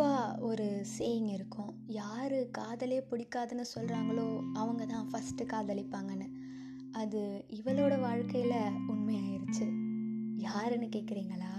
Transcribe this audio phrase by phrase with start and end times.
[0.00, 6.28] பொதுவாக ஒரு சேயிங் இருக்கும் யார் காதலே பிடிக்காதுன்னு சொல்கிறாங்களோ அவங்க தான் ஃபஸ்ட்டு காதலிப்பாங்கன்னு.
[6.92, 9.66] அது இவளோட வாழ்க்கையில் உண்மையாயிருச்சு.
[10.36, 11.52] யாருன்னு கேட்குறீங்களா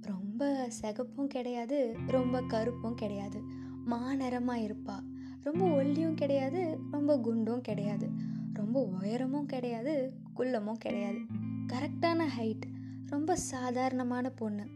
[0.00, 3.40] ரொம்ப சிகப்பும் கிடையாது ரொம்ப கருப்பும் கிடையாது.
[3.86, 5.02] மாநிறமாக இருப்பா.
[5.42, 8.08] ரொம்ப ஒல்லியும் கிடையாது ரொம்ப குண்டும் கிடையாது.
[8.52, 11.18] ரொம்ப உயரமும் கிடையாது குள்ளமும் கிடையாது.
[11.66, 12.66] கரெக்டான ஹைட்
[13.06, 14.66] ரொம்ப சாதாரணமான பொண்ணு.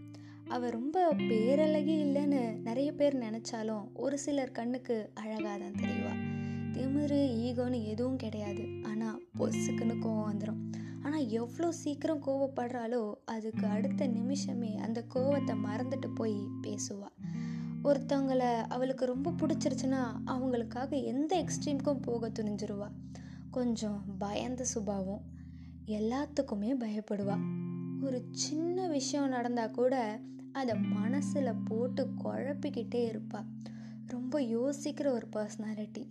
[0.51, 6.15] அவள் ரொம்ப பேரழகி இல்லைன்னு நிறைய பேர் நினச்சாலும் ஒரு சிலர் கண்ணுக்கு அழகாக தான் தெரியவா
[6.73, 8.65] திமிரு ஈகோன்னு எதுவும் கிடையாது.
[8.83, 10.61] ஆனால் பொசுக்குன்னு கோவம் வந்துடும்
[11.03, 17.17] ஆனால் எவ்வளோ சீக்கிரம் கோவப்படுறாளோ அதுக்கு அடுத்த நிமிஷமே அந்த கோவத்தை மறந்துட்டு போய் பேசுவாள்
[17.85, 22.89] ஒருத்தவங்களை அவளுக்கு ரொம்ப பிடிச்சிருச்சுன்னா அவங்களுக்காக எந்த எக்ஸ்ட்ரீமுக்கும் போக துணிஞ்சிருவா.
[23.51, 25.23] கொஞ்சம் பயந்த சுபாவம்.
[25.87, 27.39] எல்லாத்துக்குமே பயப்படுவா.
[28.03, 30.21] ஒரு சின்ன விஷயம் நடந்தால் கூட
[30.53, 33.45] அதை மனசில் போட்டு குழப்பிக்கிட்டே இருப்பா.
[34.07, 36.07] ரொம்ப யோசிக்கிற ஒரு பர்சனாலிட்டி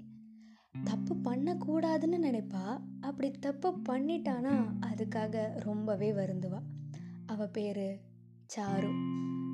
[0.84, 2.82] தப்பு பண்ணக்கூடாதுன்னு நினைப்பா.
[3.02, 6.62] அப்படி தப்பு பண்ணிட்டானா அதுக்காக ரொம்பவே வருந்துவா.
[7.26, 8.00] அவள் பேர்
[8.56, 8.92] சாரு.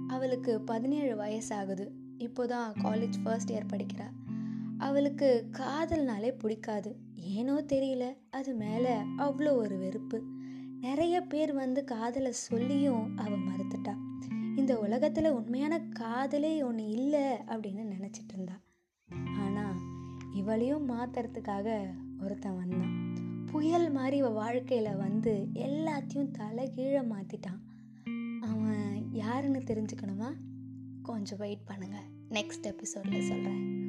[0.08, 1.90] அவளுக்கு பதினேழு வயசாகுது.
[2.18, 4.12] இப்போதான் காலேஜ் ஃபர்ஸ்ட் இயர் படிக்கிறா.
[4.78, 6.96] அவளுக்கு காதல்னாலே பிடிக்காது.
[7.16, 8.18] ஏனோ தெரியல.
[8.30, 10.24] அது மேலே அவ்வளோ ஒரு வெறுப்பு.
[10.80, 14.05] நிறைய பேர் வந்து காதலை சொல்லியும் அவள் மறுத்துட்டா.
[14.66, 18.62] இந்த உலகத்தில் உண்மையான காதலே ஒன்று இல்லை அப்படின்னு நினச்சிட்டு இருந்தா.
[19.38, 19.76] ஆனால்
[20.36, 23.14] இவளையும் மாற்றுறதுக்காக ஒருத்தன் வந்தான்.
[23.46, 27.62] புயல் மாதிரி இவ வாழ்க்கையில் வந்து எல்லாத்தையும் தலைகீழ மாற்றிட்டான்
[28.42, 30.34] அவன் யாருன்னு தெரிஞ்சுக்கணுமா?
[31.04, 33.85] கொஞ்சம் வெயிட் பண்ணுங்கள் நெக்ஸ்ட் எபிசோடில் சொல்கிறேன்